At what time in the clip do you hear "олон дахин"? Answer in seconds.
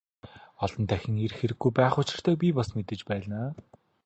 0.63-1.15